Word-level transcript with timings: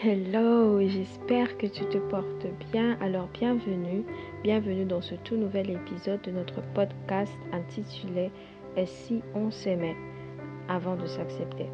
Hello, 0.00 0.78
j'espère 0.80 1.58
que 1.58 1.66
tu 1.66 1.84
te 1.86 1.98
portes 1.98 2.46
bien. 2.70 2.96
Alors 3.00 3.26
bienvenue, 3.34 4.04
bienvenue 4.44 4.84
dans 4.84 5.00
ce 5.00 5.16
tout 5.16 5.34
nouvel 5.34 5.70
épisode 5.70 6.20
de 6.22 6.30
notre 6.30 6.62
podcast 6.72 7.32
intitulé 7.50 8.30
Et 8.76 8.86
si 8.86 9.22
on 9.34 9.50
s'aimait? 9.50 9.96
Avant 10.68 10.94
de 10.94 11.04
s'accepter. 11.04 11.66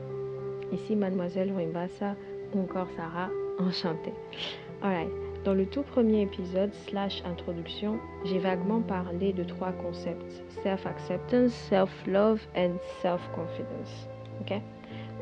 Ici 0.73 0.97
mademoiselle 0.97 1.53
Rimbassa 1.55 2.17
encore 2.57 2.89
Sarah, 2.97 3.29
enchantée. 3.59 4.15
Alright, 4.81 5.11
dans 5.45 5.53
le 5.53 5.67
tout 5.67 5.83
premier 5.83 6.23
épisode 6.23 6.73
slash 6.89 7.23
introduction, 7.27 7.99
j'ai 8.25 8.39
vaguement 8.39 8.81
parlé 8.81 9.35
de 9.35 9.45
trois 9.45 9.73
concepts 9.73 10.43
self-acceptance, 10.63 11.53
self-love 11.53 12.41
and 12.57 12.77
self-confidence. 13.03 14.09
Ok? 14.41 14.63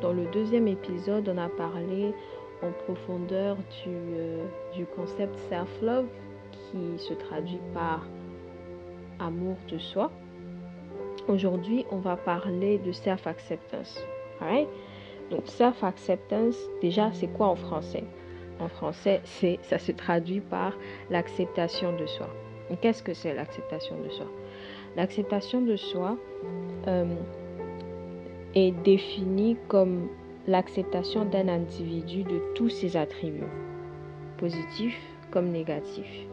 Dans 0.02 0.12
le 0.12 0.24
deuxième 0.32 0.68
épisode, 0.68 1.28
on 1.28 1.38
a 1.38 1.48
parlé 1.48 2.12
en 2.62 2.70
profondeur 2.84 3.56
du, 3.56 3.90
euh, 3.90 4.44
du 4.74 4.86
concept 4.86 5.36
self-love 5.48 6.06
qui 6.52 6.98
se 6.98 7.14
traduit 7.14 7.60
par 7.74 8.06
amour 9.18 9.56
de 9.68 9.78
soi. 9.78 10.10
Aujourd'hui, 11.28 11.84
on 11.90 11.98
va 11.98 12.16
parler 12.16 12.78
de 12.78 12.92
self-acceptance. 12.92 14.04
Right? 14.40 14.68
Donc, 15.30 15.42
self-acceptance, 15.46 16.56
déjà, 16.80 17.10
c'est 17.12 17.28
quoi 17.28 17.48
en 17.48 17.56
français? 17.56 18.04
En 18.60 18.68
français, 18.68 19.20
c'est, 19.24 19.58
ça 19.62 19.78
se 19.78 19.92
traduit 19.92 20.40
par 20.40 20.72
l'acceptation 21.10 21.96
de 21.96 22.06
soi. 22.06 22.28
Qu'est-ce 22.80 23.02
que 23.02 23.14
c'est 23.14 23.34
l'acceptation 23.34 24.00
de 24.02 24.08
soi? 24.08 24.26
L'acceptation 24.96 25.60
de 25.60 25.76
soi 25.76 26.16
euh, 26.86 27.14
est 28.54 28.72
définie 28.82 29.56
comme 29.68 30.08
l'acceptation 30.46 31.24
d'un 31.24 31.48
individu 31.48 32.24
de 32.24 32.40
tous 32.54 32.68
ses 32.68 32.96
attributs, 32.96 33.46
positifs 34.38 35.00
comme 35.30 35.50
négatifs. 35.50 36.26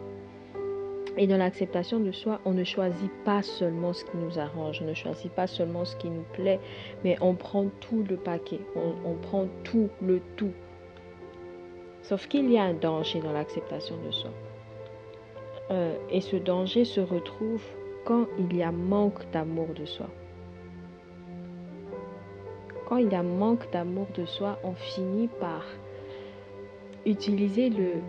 Et 1.18 1.28
dans 1.28 1.38
l'acceptation 1.38 2.00
de 2.00 2.12
soi, 2.12 2.40
on 2.46 2.54
ne 2.54 2.64
choisit 2.64 3.12
pas 3.26 3.42
seulement 3.42 3.94
ce 3.94 4.06
qui 4.06 4.18
nous 4.18 4.40
arrange, 4.40 4.82
on 4.82 4.86
ne 4.86 4.94
choisit 4.94 5.32
pas 5.32 5.48
seulement 5.48 5.86
ce 5.86 5.96
qui 5.98 6.10
nous 6.10 6.26
plaît, 6.34 6.60
mais 7.04 7.18
on 7.22 7.36
prend 7.36 7.68
tout 7.82 8.04
le 8.10 8.16
paquet, 8.16 8.62
on, 8.76 9.16
prend 9.16 9.48
tout, 9.64 9.90
le 10.02 10.22
tout. 10.38 10.54
Sauf 12.04 12.28
qu'il 12.28 12.52
y 12.52 12.58
a 12.58 12.64
un 12.64 12.74
danger 12.74 13.20
dans 13.20 13.34
l'acceptation 13.34 13.96
de 14.06 14.12
soi. 14.12 14.32
Euh, 15.72 15.96
et 16.10 16.22
ce 16.22 16.38
danger 16.38 16.86
se 16.86 17.02
retrouve 17.02 17.64
quand 18.06 18.28
il 18.40 18.56
y 18.56 18.64
a 18.64 18.72
manque 18.72 19.30
d'amour 19.32 19.68
de 19.76 19.86
soi 19.86 20.08
quand 22.90 22.98
il 22.98 23.12
y 23.12 23.16
a 23.16 23.22
manque 23.22 23.72
d'amour 23.72 24.08
de 24.16 24.26
soi, 24.26 24.58
on 24.64 24.74
finit 24.74 25.28
par 25.40 25.64
utiliser 27.06 27.70
le, 27.70 28.02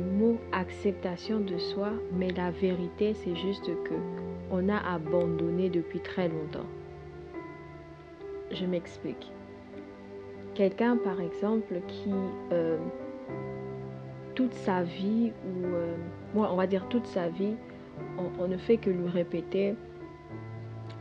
mot 0.00 0.38
acceptation 0.52 1.40
de 1.40 1.58
soi, 1.58 1.90
mais 2.14 2.30
la 2.30 2.50
vérité, 2.50 3.12
c'est 3.12 3.36
juste 3.36 3.66
que 3.84 3.94
on 4.50 4.68
a 4.70 4.78
abandonné 4.78 5.68
depuis 5.68 6.00
très 6.00 6.28
longtemps. 6.28 6.68
Je 8.50 8.64
m'explique. 8.64 9.30
Quelqu'un, 10.54 10.96
par 10.96 11.20
exemple, 11.20 11.80
qui 11.88 12.12
euh, 12.52 12.78
toute 14.34 14.54
sa 14.54 14.82
vie, 14.82 15.32
ou 15.44 15.66
euh, 15.66 15.96
on 16.34 16.56
va 16.56 16.66
dire 16.66 16.88
toute 16.88 17.06
sa 17.06 17.28
vie, 17.28 17.54
on 18.38 18.48
ne 18.48 18.56
fait 18.56 18.78
que 18.78 18.90
lui 18.90 19.08
répéter 19.08 19.74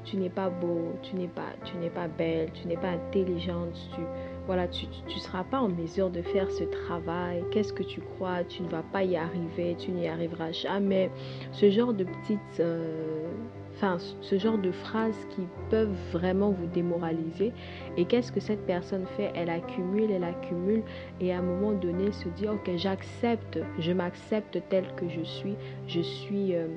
tu 0.04 0.18
n'es 0.18 0.30
pas 0.30 0.50
beau, 0.50 0.94
tu 1.02 1.16
n'es 1.16 1.28
pas, 1.28 1.54
tu 1.64 1.78
n'es 1.78 1.90
pas 1.90 2.08
belle, 2.08 2.52
tu 2.54 2.68
n'es 2.68 2.78
pas 2.78 2.90
intelligente, 2.90 3.74
tu 3.96 4.02
voilà, 4.48 4.68
tu 4.68 4.86
ne 5.06 5.20
seras 5.20 5.44
pas 5.44 5.60
en 5.60 5.70
mesure 5.70 6.10
de 6.10 6.22
faire 6.22 6.50
ce 6.50 6.64
travail. 6.64 7.44
Qu'est-ce 7.52 7.72
que 7.72 7.84
tu 7.84 8.02
crois? 8.02 8.44
Tu 8.44 8.64
ne 8.64 8.70
vas 8.70 8.84
pas 8.84 9.04
y 9.04 9.16
arriver, 9.16 9.76
tu 9.78 9.92
n'y 9.92 10.08
arriveras 10.08 10.52
jamais. 10.52 11.12
Ce 11.52 11.70
genre 11.70 11.94
de 11.94 12.04
petites, 12.04 12.60
euh, 12.60 13.30
enfin, 13.76 13.98
ce 14.20 14.38
genre 14.40 14.58
de 14.58 14.72
phrases 14.72 15.28
qui 15.30 15.44
peuvent 15.70 15.96
vraiment 16.12 16.50
vous 16.50 16.66
démoraliser. 16.66 17.54
Et 17.98 18.06
qu'est-ce 18.06 18.32
que 18.32 18.40
cette 18.40 18.66
personne 18.66 19.06
fait? 19.16 19.32
Elle 19.36 19.50
accumule, 19.50 20.12
elle 20.12 20.24
accumule, 20.24 20.84
et 21.20 21.32
à 21.32 21.38
un 21.38 21.44
moment 21.44 21.74
donné 21.74 22.12
se 22.12 22.28
dit 22.30 22.48
ok, 22.48 22.72
j'accepte, 22.76 23.60
je 23.80 23.92
m'accepte 23.92 24.60
tel 24.70 24.86
que 24.96 25.08
je 25.08 25.22
suis. 25.22 25.56
Je 25.88 26.02
suis, 26.02 26.56
euh, 26.56 26.68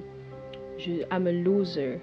je, 0.76 1.02
I'm 1.10 1.26
a 1.26 1.32
loser 1.32 1.98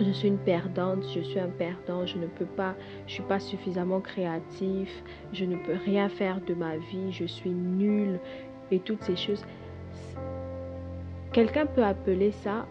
je 0.00 0.10
suis 0.10 0.28
une 0.28 0.38
perdante, 0.38 1.04
je 1.14 1.20
suis 1.20 1.38
un 1.38 1.48
perdant, 1.48 2.06
je 2.06 2.18
ne 2.18 2.26
peux 2.26 2.46
pas, 2.46 2.74
je 3.06 3.14
suis 3.14 3.22
pas 3.22 3.40
suffisamment 3.40 4.00
créatif, 4.00 4.90
je 5.32 5.44
ne 5.44 5.56
peux 5.56 5.76
rien 5.84 6.08
faire 6.08 6.40
de 6.40 6.54
ma 6.54 6.76
vie, 6.76 7.12
je 7.12 7.24
suis 7.24 7.50
nul 7.50 8.18
et 8.70 8.80
toutes 8.80 9.02
ces 9.02 9.16
choses. 9.16 9.44
Quelqu'un 11.32 11.66
peut 11.66 11.84
appeler 11.84 12.32
ça 12.32 12.66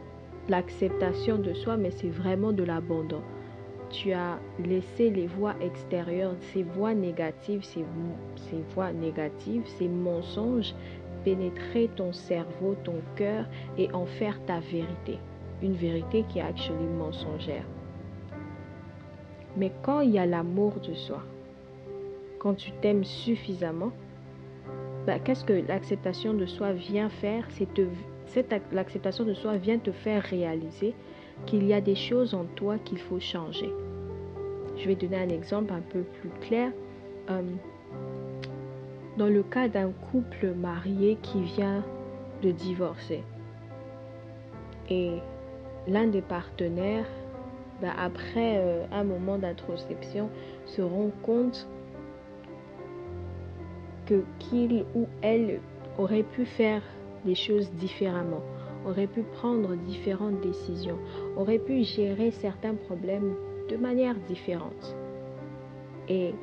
l'acceptation 0.49 1.37
de 1.37 1.53
soi, 1.53 1.77
mais 1.77 1.91
c'est 1.91 2.09
vraiment 2.09 2.51
de 2.51 2.63
l'abandon. 2.63 3.21
Tu 3.89 4.11
as 4.11 4.39
laissé 4.59 5.09
les 5.09 5.27
voix 5.27 5.53
extérieures, 5.61 6.35
ces 6.51 6.63
voix 6.63 6.93
négatives, 6.93 7.63
ces 7.63 7.85
voix 8.73 8.91
négatives, 8.91 9.63
ces 9.77 9.87
mensonges 9.87 10.73
pénétrer 11.23 11.89
ton 11.95 12.11
cerveau, 12.11 12.75
ton 12.83 13.01
cœur 13.15 13.45
et 13.77 13.89
en 13.93 14.05
faire 14.05 14.43
ta 14.45 14.59
vérité 14.59 15.19
une 15.61 15.73
vérité 15.73 16.25
qui 16.29 16.39
est 16.39 16.43
actuellement 16.43 17.05
mensongère. 17.05 17.65
Mais 19.55 19.71
quand 19.83 20.01
il 20.01 20.11
y 20.11 20.19
a 20.19 20.25
l'amour 20.25 20.73
de 20.79 20.93
soi, 20.93 21.23
quand 22.39 22.55
tu 22.55 22.71
t'aimes 22.81 23.03
suffisamment, 23.03 23.91
bah, 25.05 25.19
qu'est-ce 25.19 25.45
que 25.45 25.53
l'acceptation 25.67 26.33
de 26.33 26.45
soi 26.45 26.73
vient 26.73 27.09
faire? 27.09 27.45
C'est 27.51 28.51
l'acceptation 28.71 29.25
de 29.25 29.33
soi 29.33 29.57
vient 29.57 29.77
te 29.77 29.91
faire 29.91 30.23
réaliser 30.23 30.95
qu'il 31.45 31.65
y 31.65 31.73
a 31.73 31.81
des 31.81 31.95
choses 31.95 32.33
en 32.33 32.45
toi 32.55 32.77
qu'il 32.79 32.99
faut 32.99 33.19
changer. 33.19 33.69
Je 34.77 34.87
vais 34.87 34.95
donner 34.95 35.17
un 35.17 35.29
exemple 35.29 35.73
un 35.73 35.81
peu 35.81 36.01
plus 36.01 36.29
clair. 36.41 36.71
Euh, 37.29 37.41
dans 39.17 39.27
le 39.27 39.43
cas 39.43 39.67
d'un 39.67 39.91
couple 40.11 40.53
marié 40.53 41.17
qui 41.21 41.41
vient 41.43 41.83
de 42.41 42.51
divorcer 42.51 43.23
et 44.89 45.19
l'un 45.87 46.07
des 46.07 46.21
partenaires, 46.21 47.07
bah, 47.81 47.93
après 47.97 48.57
euh, 48.57 48.85
un 48.91 49.03
moment 49.03 49.37
d'introspection, 49.37 50.29
se 50.65 50.81
rend 50.81 51.11
compte 51.23 51.67
que 54.05 54.23
qu'il 54.39 54.85
ou 54.95 55.07
elle 55.21 55.59
aurait 55.97 56.23
pu 56.23 56.45
faire 56.45 56.81
les 57.25 57.35
choses 57.35 57.71
différemment, 57.73 58.41
aurait 58.85 59.07
pu 59.07 59.23
prendre 59.23 59.75
différentes 59.75 60.41
décisions, 60.41 60.97
aurait 61.37 61.59
pu 61.59 61.83
gérer 61.83 62.31
certains 62.31 62.75
problèmes 62.75 63.35
de 63.69 63.77
manière 63.77 64.15
différente. 64.27 64.95
Et 66.09 66.33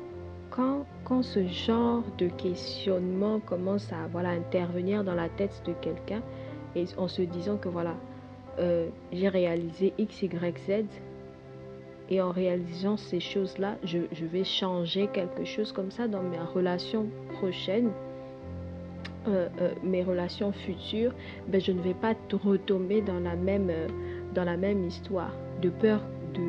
quand, 0.49 0.85
quand 1.05 1.21
ce 1.21 1.45
genre 1.47 2.03
de 2.17 2.27
questionnement 2.27 3.39
commence 3.39 3.91
à 3.93 4.07
voilà, 4.11 4.29
intervenir 4.29 5.03
dans 5.03 5.13
la 5.13 5.29
tête 5.29 5.61
de 5.65 5.73
quelqu'un, 5.73 6.21
et 6.75 6.85
en 6.97 7.07
se 7.07 7.21
disant 7.21 7.57
que 7.57 7.69
voilà, 7.69 7.95
euh, 8.59 8.89
j'ai 9.11 9.29
réalisé 9.29 9.93
X, 9.97 10.23
Y, 10.23 10.57
Z. 10.67 10.85
Et 12.09 12.21
en 12.21 12.31
réalisant 12.31 12.97
ces 12.97 13.21
choses-là, 13.21 13.77
je, 13.83 13.99
vais 14.25 14.43
changer 14.43 15.07
quelque 15.13 15.45
chose 15.45 15.71
comme 15.71 15.91
ça 15.91 16.09
dans 16.09 16.21
mes 16.21 16.39
relations 16.39 17.07
prochaines, 17.39 17.91
euh, 19.27 19.47
euh, 19.61 19.71
mes 19.81 20.03
relations 20.03 20.51
futures. 20.51 21.13
Ben, 21.47 21.61
je 21.61 21.71
ne 21.71 21.79
vais 21.81 21.93
pas 21.93 22.13
retomber 22.43 23.01
dans 23.01 23.19
la 23.19 23.35
même, 23.35 23.71
dans 24.33 24.43
la 24.43 24.57
même 24.57 24.85
histoire, 24.85 25.31
de 25.61 25.69
peur 25.69 26.01
de, 26.33 26.41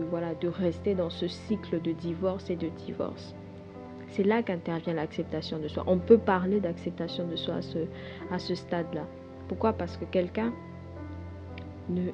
de, 0.00 0.04
voilà, 0.10 0.34
de 0.34 0.48
rester 0.48 0.96
dans 0.96 1.10
ce 1.10 1.28
cycle 1.28 1.80
de 1.80 1.92
divorce 1.92 2.50
et 2.50 2.56
de 2.56 2.68
divorce. 2.84 3.36
C'est 4.08 4.24
là 4.24 4.42
qu'intervient 4.42 4.94
l'acceptation 4.94 5.58
de 5.58 5.68
soi. 5.68 5.84
On 5.86 5.98
peut 5.98 6.18
parler 6.18 6.58
d'acceptation 6.58 7.26
de 7.26 7.36
soi 7.36 7.56
à 7.56 7.62
ce, 7.62 7.78
à 8.32 8.38
ce 8.38 8.54
stade-là. 8.54 9.06
Pourquoi? 9.48 9.72
Parce 9.72 9.96
que 9.96 10.04
quelqu'un 10.06 10.52
ne, 11.88 12.10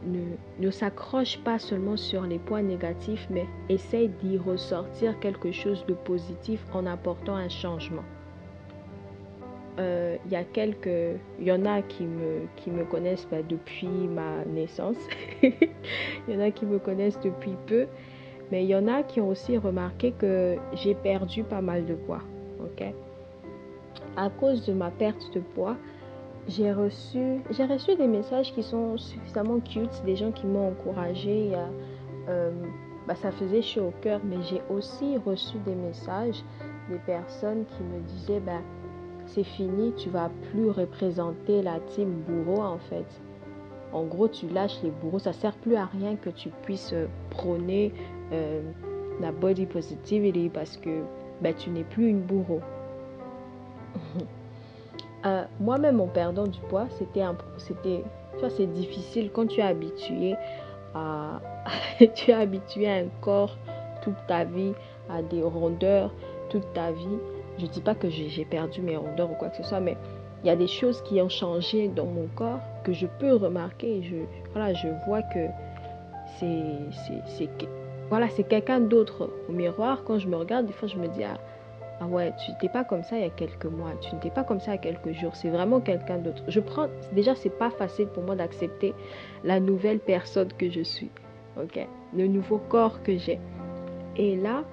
ne, 0.60 0.70
s'accroche 0.70 1.38
pas 1.38 1.58
seulement 1.58 1.96
sur 1.96 2.22
les 2.22 2.38
points 2.38 2.62
négatifs, 2.62 3.26
mais 3.30 3.46
essaye 3.68 4.08
d'y 4.08 4.38
ressortir 4.38 5.18
quelque 5.20 5.52
chose 5.52 5.84
de 5.86 5.94
positif 5.94 6.64
en 6.72 6.86
apportant 6.86 7.34
un 7.34 7.48
changement. 7.48 8.04
Euh, 9.80 10.16
il 10.26 10.32
y 10.32 10.36
a 10.36 10.44
quelques, 10.44 11.18
y 11.40 11.50
en 11.50 11.64
a 11.66 11.82
qui 11.82 12.04
me, 12.04 12.42
qui 12.56 12.70
me 12.70 12.84
connaissent 12.84 13.26
bah, 13.30 13.42
depuis 13.42 13.88
ma 13.88 14.44
naissance. 14.44 14.96
Il 15.42 15.52
y 16.28 16.36
en 16.36 16.40
a 16.40 16.50
qui 16.52 16.64
me 16.64 16.78
connaissent 16.78 17.18
depuis 17.20 17.56
peu, 17.66 17.86
mais 18.52 18.64
il 18.64 18.68
y 18.68 18.76
en 18.76 18.86
a 18.86 19.02
qui 19.02 19.20
ont 19.20 19.28
aussi 19.28 19.58
remarqué 19.58 20.12
que 20.12 20.56
j'ai 20.74 20.94
perdu 20.94 21.42
pas 21.42 21.60
mal 21.60 21.86
de 21.86 21.94
poids. 21.94 22.22
À 24.16 24.30
cause 24.30 24.64
de 24.66 24.72
ma 24.72 24.90
perte 24.90 25.32
de 25.34 25.40
poids, 25.40 25.76
j'ai 26.48 26.72
reçu, 26.72 27.40
j'ai 27.50 27.64
reçu 27.64 27.96
des 27.96 28.06
messages 28.06 28.52
qui 28.52 28.62
sont 28.62 28.96
suffisamment 28.98 29.60
cute, 29.60 30.02
des 30.04 30.16
gens 30.16 30.30
qui 30.30 30.46
m'ont 30.46 30.68
encouragé. 30.68 31.52
Euh, 32.28 32.50
bah, 33.06 33.14
ça 33.14 33.30
faisait 33.32 33.62
chaud 33.62 33.88
au 33.88 33.94
cœur, 34.02 34.20
mais 34.24 34.42
j'ai 34.42 34.62
aussi 34.70 35.16
reçu 35.18 35.58
des 35.58 35.74
messages 35.74 36.42
des 36.90 36.98
personnes 36.98 37.64
qui 37.66 37.82
me 37.82 38.00
disaient 38.00 38.40
bah, 38.40 38.60
c'est 39.26 39.44
fini, 39.44 39.92
tu 39.94 40.10
vas 40.10 40.30
plus 40.50 40.70
représenter 40.70 41.62
la 41.62 41.80
team 41.80 42.22
bourreau 42.26 42.62
en 42.62 42.78
fait. 42.78 43.06
En 43.92 44.04
gros, 44.04 44.28
tu 44.28 44.48
lâches 44.48 44.82
les 44.82 44.90
bourreaux, 44.90 45.18
ça 45.18 45.32
sert 45.32 45.54
plus 45.54 45.76
à 45.76 45.86
rien 45.86 46.16
que 46.16 46.30
tu 46.30 46.50
puisses 46.62 46.92
euh, 46.92 47.06
prôner 47.30 47.92
euh, 48.32 48.60
la 49.20 49.32
body 49.32 49.66
positivity 49.66 50.50
parce 50.52 50.76
que 50.76 51.02
ben, 51.40 51.54
tu 51.54 51.70
n'es 51.70 51.84
plus 51.84 52.08
une 52.08 52.20
bourreau. 52.20 52.60
Euh, 55.24 55.44
moi-même, 55.60 56.00
en 56.00 56.06
perdant 56.06 56.46
du 56.46 56.60
poids, 56.68 56.86
c'était 56.98 57.22
c'était, 57.56 58.04
c'est 58.50 58.66
difficile 58.66 59.30
quand 59.32 59.46
tu 59.46 59.60
es 59.60 59.64
habitué 59.64 60.34
à, 60.94 61.40
tu 62.14 62.30
es 62.30 62.34
habitué 62.34 62.88
à 62.88 62.96
un 62.96 63.08
corps 63.20 63.56
toute 64.02 64.16
ta 64.28 64.44
vie, 64.44 64.72
à 65.08 65.22
des 65.22 65.42
rondeurs 65.42 66.12
toute 66.50 66.70
ta 66.74 66.92
vie. 66.92 67.18
Je 67.58 67.66
dis 67.66 67.80
pas 67.80 67.94
que 67.94 68.10
j'ai 68.10 68.44
perdu 68.44 68.82
mes 68.82 68.96
rondeurs 68.96 69.30
ou 69.30 69.34
quoi 69.34 69.48
que 69.48 69.56
ce 69.56 69.62
soit, 69.62 69.80
mais 69.80 69.96
il 70.42 70.48
y 70.48 70.50
a 70.50 70.56
des 70.56 70.66
choses 70.66 71.00
qui 71.02 71.22
ont 71.22 71.28
changé 71.28 71.88
dans 71.88 72.06
mon 72.06 72.26
corps 72.34 72.60
que 72.82 72.92
je 72.92 73.06
peux 73.06 73.34
remarquer. 73.34 74.02
Je, 74.02 74.16
voilà, 74.52 74.74
je 74.74 74.88
vois 75.06 75.22
que 75.22 75.46
c'est 76.38 77.48
voilà, 78.10 78.28
c'est 78.28 78.44
quelqu'un 78.44 78.80
d'autre 78.80 79.30
au 79.48 79.52
miroir. 79.52 80.04
Quand 80.04 80.18
je 80.18 80.28
me 80.28 80.36
regarde, 80.36 80.66
des 80.66 80.72
fois, 80.72 80.88
je 80.88 80.96
me 80.96 81.08
dis, 81.08 81.24
ah, 81.24 81.38
ah 82.00 82.06
ouais, 82.06 82.32
tu 82.44 82.50
n'étais 82.50 82.68
pas 82.68 82.84
comme 82.84 83.04
ça 83.04 83.16
il 83.16 83.22
y 83.22 83.26
a 83.26 83.30
quelques 83.30 83.66
mois, 83.66 83.92
tu 84.00 84.14
n'étais 84.14 84.30
pas 84.30 84.44
comme 84.44 84.60
ça 84.60 84.72
il 84.72 84.74
y 84.74 84.78
a 84.78 84.92
quelques 84.92 85.12
jours, 85.12 85.34
c'est 85.36 85.48
vraiment 85.48 85.80
quelqu'un 85.80 86.18
d'autre. 86.18 86.42
Je 86.48 86.60
prends, 86.60 86.88
déjà, 87.12 87.34
c'est 87.34 87.56
pas 87.56 87.70
facile 87.70 88.06
pour 88.08 88.24
moi 88.24 88.34
d'accepter 88.34 88.94
la 89.44 89.60
nouvelle 89.60 90.00
personne 90.00 90.52
que 90.52 90.70
je 90.70 90.82
suis, 90.82 91.10
ok, 91.56 91.86
le 92.16 92.26
nouveau 92.26 92.58
corps 92.58 93.02
que 93.02 93.16
j'ai. 93.16 93.38
Et 94.16 94.36
là, 94.36 94.64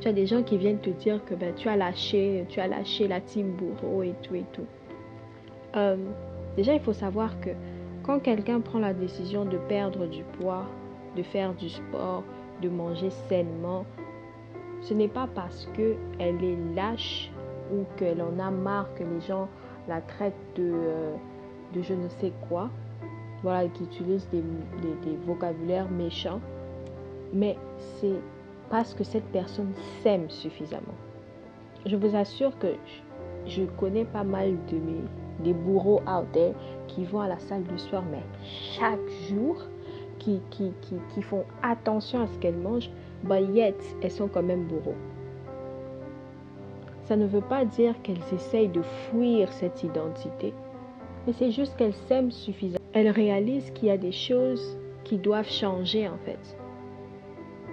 tu 0.00 0.08
as 0.08 0.12
des 0.12 0.26
gens 0.26 0.42
qui 0.42 0.58
viennent 0.58 0.78
te 0.78 0.90
dire 0.90 1.24
que 1.24 1.34
ben, 1.34 1.54
tu 1.54 1.68
as 1.68 1.76
lâché, 1.76 2.44
tu 2.48 2.60
as 2.60 2.68
lâché 2.68 3.08
la 3.08 3.20
team 3.20 3.52
bourreau 3.52 4.02
et 4.02 4.14
tout 4.22 4.34
et 4.34 4.44
tout. 4.52 4.66
Euh, 5.76 5.96
déjà, 6.56 6.74
il 6.74 6.80
faut 6.80 6.92
savoir 6.92 7.40
que 7.40 7.50
quand 8.04 8.20
quelqu'un 8.20 8.60
prend 8.60 8.78
la 8.78 8.94
décision 8.94 9.44
de 9.44 9.58
perdre 9.68 10.06
du 10.06 10.22
poids, 10.40 10.66
de 11.16 11.22
faire 11.22 11.52
du 11.54 11.68
sport, 11.68 12.22
de 12.62 12.68
manger 12.68 13.10
sainement, 13.28 13.84
ce 14.80 14.94
n'est 14.94 15.08
pas 15.08 15.28
parce 15.34 15.68
qu'elle 15.74 16.44
est 16.44 16.74
lâche 16.74 17.30
ou 17.72 17.84
qu'elle 17.96 18.22
en 18.22 18.38
a 18.38 18.50
marre 18.50 18.92
que 18.94 19.04
les 19.04 19.20
gens 19.20 19.48
la 19.88 20.00
traitent 20.00 20.34
de, 20.56 20.70
euh, 20.72 21.14
de 21.74 21.82
je 21.82 21.94
ne 21.94 22.08
sais 22.08 22.32
quoi, 22.48 22.70
voilà, 23.42 23.68
qui 23.68 23.84
utilise 23.84 24.28
des, 24.30 24.42
des 25.04 25.16
vocabulaires 25.26 25.90
méchants, 25.90 26.40
mais 27.32 27.56
c'est 28.00 28.20
parce 28.70 28.94
que 28.94 29.04
cette 29.04 29.26
personne 29.26 29.72
s'aime 30.02 30.28
suffisamment. 30.30 30.94
Je 31.86 31.96
vous 31.96 32.14
assure 32.16 32.58
que 32.58 32.74
je 33.46 33.64
connais 33.78 34.04
pas 34.04 34.24
mal 34.24 34.56
de 34.70 34.76
mes 34.76 35.02
des 35.40 35.52
bourreaux 35.52 36.00
out 36.06 36.30
there 36.32 36.54
qui 36.86 37.04
vont 37.04 37.20
à 37.20 37.28
la 37.28 37.38
salle 37.38 37.64
du 37.64 37.78
soir, 37.78 38.02
mais 38.10 38.22
chaque 38.76 39.08
jour, 39.28 39.56
qui, 40.18 40.40
qui, 40.50 40.72
qui, 40.80 40.96
qui 41.14 41.22
font 41.22 41.44
attention 41.62 42.22
à 42.22 42.26
ce 42.26 42.38
qu'elles 42.38 42.56
mangent, 42.56 42.90
but 43.24 43.40
yet, 43.54 43.76
elles 44.02 44.10
sont 44.10 44.28
quand 44.28 44.42
même 44.42 44.64
bourreaux. 44.64 44.96
Ça 47.04 47.16
ne 47.16 47.26
veut 47.26 47.40
pas 47.40 47.64
dire 47.64 47.94
qu'elles 48.02 48.22
essayent 48.32 48.68
de 48.68 48.82
fuir 48.82 49.50
cette 49.52 49.82
identité, 49.82 50.52
mais 51.26 51.32
c'est 51.32 51.50
juste 51.50 51.76
qu'elles 51.76 51.94
s'aiment 51.94 52.30
suffisamment. 52.30 52.84
Elles 52.92 53.10
réalisent 53.10 53.70
qu'il 53.70 53.88
y 53.88 53.90
a 53.90 53.96
des 53.96 54.12
choses 54.12 54.78
qui 55.04 55.16
doivent 55.16 55.48
changer 55.48 56.08
en 56.08 56.18
fait. 56.18 56.56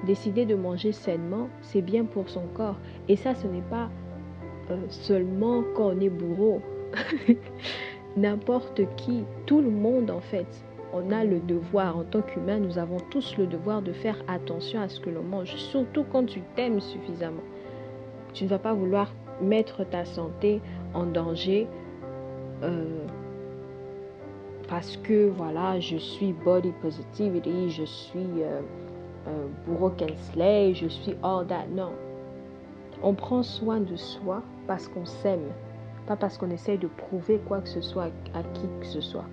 Décider 0.05 0.45
de 0.45 0.55
manger 0.55 0.91
sainement, 0.91 1.49
c'est 1.61 1.81
bien 1.81 2.05
pour 2.05 2.29
son 2.29 2.43
corps. 2.53 2.77
Et 3.09 3.15
ça, 3.15 3.33
ce 3.33 3.47
n'est 3.47 3.61
pas 3.61 3.89
euh, 4.71 4.77
seulement 4.89 5.63
quand 5.75 5.87
on 5.95 5.99
est 5.99 6.09
bourreau. 6.09 6.61
N'importe 8.17 8.81
qui, 8.95 9.25
tout 9.45 9.61
le 9.61 9.69
monde 9.69 10.11
en 10.11 10.21
fait, 10.21 10.65
on 10.95 11.11
a 11.11 11.25
le 11.25 11.41
devoir, 11.41 11.97
en 11.97 12.03
tant 12.05 12.21
qu'humain, 12.21 12.57
nous 12.57 12.77
avons 12.77 12.97
tous 13.11 13.35
le 13.37 13.47
devoir 13.47 13.81
de 13.81 13.91
faire 13.91 14.17
attention 14.29 14.79
à 14.79 14.87
ce 14.87 15.01
que 15.01 15.09
l'on 15.09 15.23
mange, 15.23 15.53
surtout 15.55 16.05
quand 16.09 16.25
tu 16.25 16.41
t'aimes 16.55 16.79
suffisamment. 16.79 17.43
Tu 18.33 18.45
ne 18.45 18.49
vas 18.49 18.59
pas 18.59 18.73
vouloir 18.73 19.11
mettre 19.41 19.83
ta 19.83 20.05
santé 20.05 20.61
en 20.93 21.05
danger 21.05 21.67
euh, 22.63 23.05
parce 24.69 24.95
que 24.97 25.27
voilà, 25.27 25.81
je 25.81 25.97
suis 25.97 26.31
body 26.31 26.71
positivity, 26.81 27.69
je 27.69 27.83
suis 27.83 28.41
euh, 28.41 28.61
euh, 29.27 29.89
Kensley, 29.97 30.73
je 30.75 30.87
suis 30.87 31.15
all 31.21 31.45
that. 31.47 31.65
Non. 31.71 31.91
On 33.03 33.13
prend 33.13 33.43
soin 33.43 33.81
de 33.81 33.97
soi 33.97 34.41
parce 34.65 34.87
qu'on 34.87 35.05
s'aime, 35.05 35.51
pas 36.07 36.15
parce 36.15 36.37
qu'on 36.37 36.49
essaye 36.51 36.77
de 36.77 36.87
prouver 36.87 37.41
quoi 37.45 37.59
que 37.59 37.69
ce 37.69 37.81
soit 37.81 38.11
à 38.33 38.43
qui 38.53 38.67
que 38.79 38.85
ce 38.85 39.01
soit. 39.01 39.25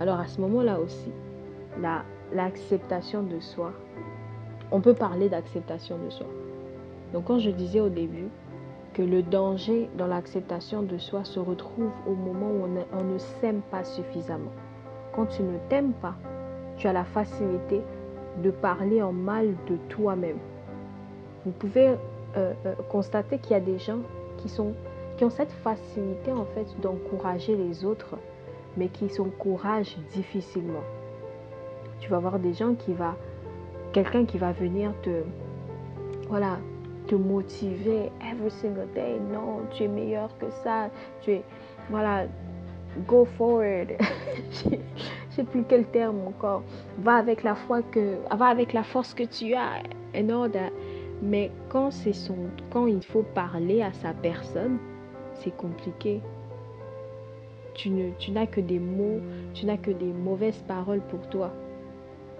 Alors 0.00 0.18
à 0.18 0.26
ce 0.26 0.40
moment-là 0.40 0.80
aussi, 0.80 1.10
l'acceptation 2.32 3.22
de 3.22 3.40
soi, 3.40 3.72
on 4.70 4.80
peut 4.80 4.94
parler 4.94 5.28
d'acceptation 5.28 5.98
de 5.98 6.10
soi. 6.10 6.26
Donc 7.12 7.24
quand 7.24 7.38
je 7.38 7.50
disais 7.50 7.80
au 7.80 7.88
début 7.88 8.28
que 8.94 9.02
le 9.02 9.22
danger 9.22 9.88
dans 9.96 10.06
l'acceptation 10.06 10.82
de 10.82 10.98
soi 10.98 11.24
se 11.24 11.40
retrouve 11.40 11.90
au 12.06 12.14
moment 12.14 12.50
où 12.50 12.66
on, 12.66 12.98
on 12.98 13.04
ne 13.04 13.18
s'aime 13.18 13.62
pas 13.70 13.84
suffisamment. 13.84 14.52
Quand 15.14 15.26
tu 15.26 15.42
ne 15.42 15.58
t'aimes 15.68 15.92
pas, 15.92 16.14
tu 16.76 16.88
as 16.88 16.92
la 16.92 17.04
facilité 17.04 17.82
de 18.42 18.50
parler 18.50 19.02
en 19.02 19.12
mal 19.12 19.54
de 19.68 19.76
toi-même. 19.88 20.38
Vous 21.44 21.52
pouvez 21.52 21.88
euh, 22.36 22.54
euh, 22.66 22.74
constater 22.88 23.38
qu'il 23.38 23.52
y 23.52 23.56
a 23.56 23.60
des 23.60 23.78
gens 23.78 23.98
qui, 24.38 24.48
sont, 24.48 24.72
qui 25.16 25.24
ont 25.24 25.30
cette 25.30 25.52
facilité 25.52 26.32
en 26.32 26.44
fait 26.46 26.66
d'encourager 26.80 27.56
les 27.56 27.84
autres, 27.84 28.16
mais 28.76 28.88
qui 28.88 29.08
s'encouragent 29.08 29.96
difficilement. 30.12 30.84
Tu 32.00 32.10
vas 32.10 32.18
voir 32.18 32.38
des 32.38 32.52
gens 32.52 32.74
qui 32.74 32.92
va, 32.92 33.16
quelqu'un 33.92 34.24
qui 34.24 34.38
va 34.38 34.52
venir 34.52 34.92
te, 35.02 35.22
voilà, 36.28 36.58
te 37.06 37.14
motiver 37.14 38.10
every 38.20 38.50
single 38.50 38.88
day. 38.94 39.18
Non, 39.32 39.60
tu 39.70 39.84
es 39.84 39.88
meilleur 39.88 40.36
que 40.38 40.50
ça. 40.62 40.90
Tu 41.20 41.32
es, 41.32 41.44
voilà, 41.90 42.26
go 43.06 43.24
forward. 43.24 43.92
je 44.50 44.76
sais 45.30 45.44
plus 45.44 45.64
quel 45.68 45.84
terme 45.86 46.26
encore. 46.26 46.62
Va 46.98 47.16
avec 47.16 47.42
la 47.42 47.54
foi 47.54 47.82
que, 47.82 48.16
va 48.34 48.46
avec 48.46 48.72
la 48.72 48.82
force 48.82 49.14
que 49.14 49.24
tu 49.24 49.54
as. 49.54 49.82
Mais 51.22 51.52
quand 51.68 51.90
c'est 51.92 52.12
son, 52.12 52.36
quand 52.70 52.86
il 52.86 53.02
faut 53.02 53.22
parler 53.22 53.82
à 53.82 53.92
sa 53.92 54.12
personne, 54.12 54.78
c'est 55.34 55.56
compliqué. 55.56 56.20
Tu 57.74 57.90
n'as 57.90 58.46
que 58.46 58.60
des 58.60 58.78
mots, 58.78 59.20
tu 59.54 59.66
n'as 59.66 59.76
que 59.76 59.90
des 59.90 60.12
mauvaises 60.12 60.62
paroles 60.68 61.00
pour 61.00 61.28
toi. 61.28 61.52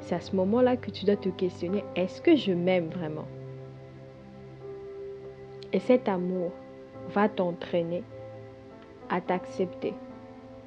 C'est 0.00 0.14
à 0.14 0.20
ce 0.20 0.36
moment-là 0.36 0.76
que 0.76 0.90
tu 0.90 1.04
dois 1.04 1.16
te 1.16 1.28
questionner 1.28 1.84
est-ce 1.96 2.20
que 2.20 2.36
je 2.36 2.52
m'aime 2.52 2.88
vraiment? 2.88 3.26
Et 5.72 5.78
cet 5.78 6.08
amour 6.08 6.50
va 7.10 7.28
t'entraîner 7.28 8.02
à 9.08 9.20
t'accepter 9.20 9.94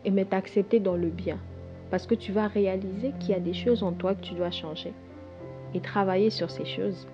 et 0.03 0.11
mais 0.11 0.25
t'accepter 0.25 0.79
dans 0.79 0.95
le 0.95 1.09
bien. 1.09 1.37
Parce 1.91 2.07
que 2.07 2.15
tu 2.15 2.31
vas 2.31 2.47
réaliser 2.47 3.11
qu'il 3.19 3.29
y 3.29 3.33
a 3.33 3.39
des 3.39 3.53
choses 3.53 3.83
en 3.83 3.91
toi 3.91 4.15
que 4.15 4.21
tu 4.21 4.33
dois 4.33 4.51
changer 4.51 4.93
et 5.73 5.79
travailler 5.79 6.29
sur 6.29 6.49
ces 6.49 6.65
choses 6.65 7.07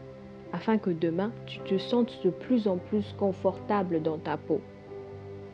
afin 0.53 0.77
que 0.77 0.89
demain, 0.89 1.31
tu 1.45 1.59
te 1.59 1.77
sentes 1.77 2.19
de 2.23 2.29
plus 2.29 2.67
en 2.67 2.77
plus 2.77 3.13
confortable 3.17 4.01
dans 4.01 4.17
ta 4.17 4.37
peau. 4.37 4.61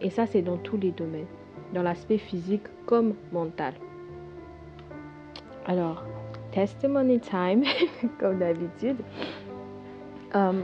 Et 0.01 0.09
ça, 0.09 0.25
c'est 0.25 0.41
dans 0.41 0.57
tous 0.57 0.77
les 0.77 0.91
domaines, 0.91 1.27
dans 1.73 1.83
l'aspect 1.83 2.17
physique 2.17 2.63
comme 2.85 3.13
mental. 3.31 3.73
Alors, 5.65 6.03
testimony 6.51 7.19
time, 7.19 7.63
comme 8.19 8.39
d'habitude. 8.39 8.97
Euh, 10.35 10.63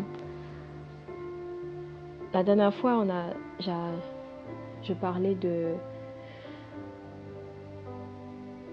la 2.34 2.44
dernière 2.44 2.74
fois, 2.74 2.98
on 2.98 3.10
a, 3.10 3.34
je 4.82 4.94
parlais 4.94 5.36
de 5.36 5.74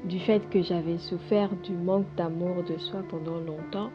du 0.04 0.18
fait 0.18 0.40
que 0.48 0.62
j'avais 0.62 0.98
souffert 0.98 1.50
du 1.56 1.72
manque 1.72 2.06
d'amour 2.16 2.62
de 2.64 2.78
soi 2.78 3.00
pendant 3.08 3.38
longtemps. 3.38 3.90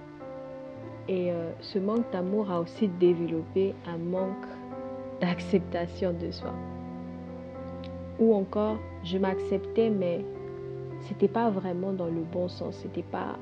Et 1.08 1.32
euh, 1.32 1.52
ce 1.62 1.80
manque 1.80 2.12
d'amour 2.12 2.52
a 2.52 2.60
aussi 2.60 2.88
développé 2.88 3.74
un 3.88 3.98
manque 3.98 4.48
d'acceptation 5.20 6.14
de 6.14 6.32
soi. 6.32 6.54
Ou 8.20 8.34
encore, 8.34 8.78
je 9.04 9.18
m'acceptais, 9.18 9.90
mais 9.90 10.24
c'était 11.02 11.28
pas 11.28 11.50
vraiment 11.50 11.94
dans 11.94 12.08
le 12.08 12.22
bon 12.22 12.48
sens. 12.48 12.76
C'était 12.76 13.04
pas, 13.04 13.38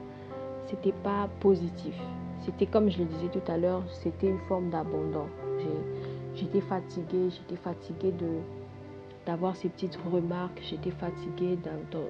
c'était 0.68 0.94
pas 1.03 1.30
positif. 1.39 1.96
C'était 2.39 2.65
comme 2.65 2.89
je 2.89 3.00
le 3.00 3.06
disais 3.06 3.30
tout 3.30 3.51
à 3.51 3.58
l'heure, 3.58 3.84
c'était 4.01 4.27
une 4.27 4.39
forme 4.50 4.70
d'abandon. 4.70 5.27
J'étais 6.36 6.62
fatiguée, 6.62 7.30
j'étais 7.30 7.62
fatiguée 7.62 8.12
de, 8.12 8.39
d'avoir 9.25 9.56
ces 9.56 9.70
petites 9.70 9.98
remarques. 10.12 10.60
J'étais 10.62 10.92
fatiguée 10.92 11.58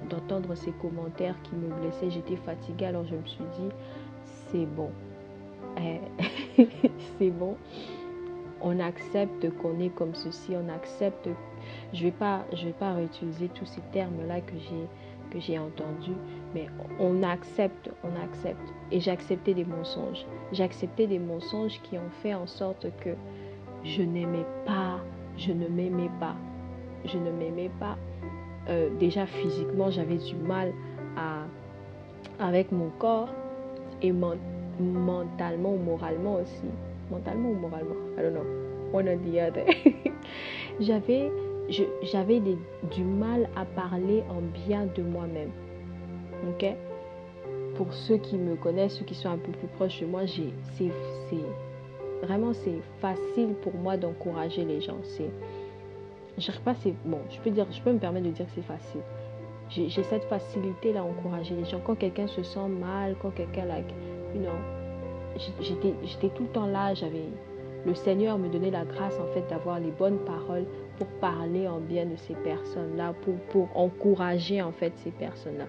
d'entendre 0.08 0.54
ces 0.54 0.72
commentaires 0.72 1.36
qui 1.44 1.54
me 1.54 1.68
blessaient. 1.80 2.10
J'étais 2.10 2.36
fatiguée, 2.36 2.86
alors 2.86 3.04
je 3.04 3.14
me 3.14 3.26
suis 3.26 3.44
dit, 3.56 3.68
c'est 4.24 4.66
bon. 4.66 4.90
Eh, 5.78 6.00
c'est 7.18 7.30
bon. 7.30 7.56
on 8.60 8.80
accepte 8.80 9.50
qu'on 9.58 9.78
est 9.78 9.90
comme 9.90 10.14
ceci, 10.14 10.52
on 10.56 10.72
accepte. 10.72 11.28
Je 11.94 12.02
vais 12.02 12.10
pas, 12.10 12.44
vais 12.52 12.72
pas 12.72 12.92
réutiliser 12.92 13.48
tous 13.48 13.66
ces 13.66 13.80
termes-là 13.92 14.40
que 14.40 14.58
j'ai 14.58 14.88
que 15.30 15.40
j'ai 15.40 15.58
entendus, 15.58 16.16
mais 16.54 16.66
on 17.00 17.22
accepte, 17.22 17.90
on 18.04 18.22
accepte. 18.22 18.72
Et 18.92 19.00
j'ai 19.00 19.10
accepté 19.10 19.54
des 19.54 19.64
mensonges. 19.64 20.24
J'ai 20.52 20.62
accepté 20.62 21.06
des 21.06 21.18
mensonges 21.18 21.80
qui 21.82 21.98
ont 21.98 22.10
fait 22.22 22.34
en 22.34 22.46
sorte 22.46 22.86
que 23.00 23.10
je 23.82 24.02
n'aimais 24.02 24.46
pas, 24.64 25.00
je 25.36 25.52
ne 25.52 25.66
m'aimais 25.66 26.10
pas, 26.20 26.36
je 27.04 27.18
ne 27.18 27.30
m'aimais 27.30 27.70
pas. 27.80 27.96
Euh, 28.68 28.90
déjà 28.98 29.26
physiquement, 29.26 29.90
j'avais 29.90 30.18
du 30.18 30.36
mal 30.36 30.72
à, 31.16 31.42
avec 32.38 32.70
mon 32.70 32.90
corps 32.98 33.28
et 34.02 34.12
mentalement 34.12 35.74
ou 35.74 35.78
moralement 35.78 36.34
aussi. 36.34 36.68
Mentalement 37.10 37.50
ou 37.50 37.54
moralement, 37.54 37.94
I 38.16 38.22
don't 38.22 38.32
know, 38.32 38.46
one 38.92 39.08
or 39.08 39.16
the 39.16 40.10
j'avais 40.80 41.30
j'avais 41.68 42.40
du 42.40 43.04
mal 43.04 43.48
à 43.56 43.64
parler 43.64 44.22
en 44.28 44.40
bien 44.66 44.86
de 44.94 45.02
moi-même. 45.02 45.50
Ok? 46.48 46.66
Pour 47.76 47.92
ceux 47.92 48.18
qui 48.18 48.36
me 48.36 48.54
connaissent, 48.56 48.98
ceux 48.98 49.04
qui 49.04 49.14
sont 49.14 49.30
un 49.30 49.38
peu 49.38 49.52
plus 49.52 49.68
proches 49.68 50.00
de 50.00 50.06
moi, 50.06 50.22
c'est 50.26 50.90
vraiment 52.22 52.52
c'est 52.52 52.80
facile 53.00 53.54
pour 53.62 53.74
moi 53.74 53.96
d'encourager 53.96 54.64
les 54.64 54.80
gens. 54.80 54.98
C'est 55.02 55.30
je 56.36 56.50
pas 56.64 56.74
c'est 56.74 56.94
bon, 57.04 57.20
je 57.30 57.38
peux 57.40 57.50
dire 57.50 57.66
je 57.70 57.80
peux 57.80 57.92
me 57.92 57.98
permettre 57.98 58.26
de 58.26 58.32
dire 58.32 58.46
que 58.46 58.52
c'est 58.54 58.62
facile. 58.62 59.00
J'ai 59.70 60.02
cette 60.02 60.24
facilité 60.24 60.92
là 60.92 61.00
à 61.00 61.04
encourager 61.04 61.54
les 61.54 61.64
gens 61.64 61.80
quand 61.84 61.94
quelqu'un 61.94 62.26
se 62.26 62.42
sent 62.42 62.68
mal, 62.68 63.16
quand 63.20 63.30
quelqu'un 63.30 63.64
like 63.64 63.86
you 64.34 64.42
know, 64.42 64.50
j'étais 65.60 66.28
tout 66.28 66.44
le 66.44 66.48
temps 66.50 66.66
là, 66.66 66.94
j'avais 66.94 67.24
le 67.86 67.94
Seigneur 67.94 68.38
me 68.38 68.48
donnait 68.48 68.70
la 68.70 68.84
grâce 68.84 69.18
en 69.18 69.26
fait 69.34 69.46
d'avoir 69.48 69.78
les 69.78 69.90
bonnes 69.90 70.18
paroles 70.18 70.64
pour 70.98 71.06
parler 71.20 71.66
en 71.68 71.80
bien 71.80 72.06
de 72.06 72.16
ces 72.16 72.34
personnes-là, 72.34 73.14
pour, 73.22 73.34
pour 73.50 73.76
encourager 73.76 74.62
en 74.62 74.72
fait 74.72 74.92
ces 74.96 75.10
personnes-là. 75.10 75.66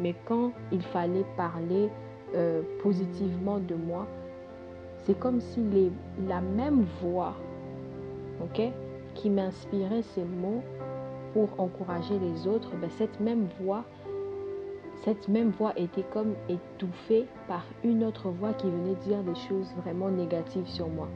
Mais 0.00 0.14
quand 0.26 0.52
il 0.72 0.82
fallait 0.82 1.24
parler 1.36 1.88
euh, 2.34 2.62
positivement 2.82 3.58
de 3.58 3.74
moi, 3.74 4.06
c'est 5.04 5.18
comme 5.18 5.40
si 5.40 5.60
les, 5.60 5.90
la 6.26 6.40
même 6.40 6.84
voix, 7.00 7.34
ok, 8.42 8.62
qui 9.14 9.30
m'inspirait 9.30 10.02
ces 10.02 10.24
mots 10.24 10.62
pour 11.32 11.48
encourager 11.58 12.18
les 12.18 12.46
autres, 12.46 12.70
ben 12.80 12.90
cette 12.90 13.20
même 13.20 13.48
voix, 13.60 13.84
cette 15.04 15.28
même 15.28 15.50
voix 15.50 15.72
était 15.76 16.04
comme 16.12 16.34
étouffée 16.48 17.26
par 17.46 17.64
une 17.84 18.04
autre 18.04 18.28
voix 18.28 18.52
qui 18.52 18.66
venait 18.68 18.96
dire 19.06 19.22
des 19.22 19.34
choses 19.48 19.72
vraiment 19.82 20.10
négatives 20.10 20.66
sur 20.66 20.88
moi 20.88 21.08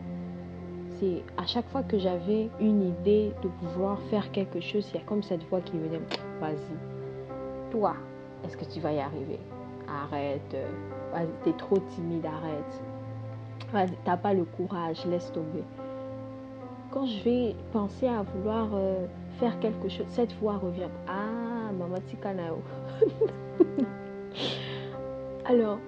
à 1.36 1.46
chaque 1.46 1.68
fois 1.70 1.82
que 1.82 1.98
j'avais 1.98 2.48
une 2.60 2.88
idée 2.88 3.32
de 3.42 3.48
pouvoir 3.48 3.98
faire 4.10 4.30
quelque 4.30 4.60
chose, 4.60 4.88
il 4.92 4.98
y 4.98 5.02
a 5.02 5.04
comme 5.04 5.22
cette 5.22 5.42
voix 5.48 5.60
qui 5.60 5.72
venait, 5.72 6.00
vas-y, 6.40 7.70
toi, 7.70 7.94
est-ce 8.44 8.56
que 8.56 8.64
tu 8.64 8.80
vas 8.80 8.92
y 8.92 9.00
arriver? 9.00 9.38
Arrête, 9.88 10.56
t'es 11.44 11.52
trop 11.52 11.78
timide, 11.94 12.26
arrête. 12.26 12.82
T'as 14.04 14.16
pas 14.16 14.34
le 14.34 14.44
courage, 14.44 15.04
laisse 15.06 15.32
tomber. 15.32 15.64
Quand 16.90 17.06
je 17.06 17.24
vais 17.24 17.56
penser 17.72 18.06
à 18.06 18.22
vouloir 18.22 18.68
euh, 18.74 19.06
faire 19.40 19.58
quelque 19.60 19.88
chose, 19.88 20.04
cette 20.08 20.32
voix 20.34 20.58
revient. 20.58 20.90
Ah, 21.08 21.72
maman 21.72 21.98
Tikanao. 22.06 22.58
Alors, 25.46 25.78